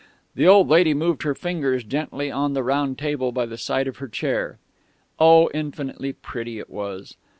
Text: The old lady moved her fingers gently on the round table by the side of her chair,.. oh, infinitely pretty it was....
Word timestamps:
The 0.33 0.47
old 0.47 0.67
lady 0.67 0.95
moved 0.95 1.21
her 1.21 1.35
fingers 1.35 1.83
gently 1.83 2.31
on 2.31 2.53
the 2.55 2.63
round 2.63 2.97
table 2.97 3.31
by 3.31 3.45
the 3.45 3.55
side 3.55 3.87
of 3.87 3.97
her 3.97 4.07
chair,.. 4.07 4.57
oh, 5.19 5.51
infinitely 5.53 6.13
pretty 6.13 6.57
it 6.57 6.71
was.... 6.71 7.17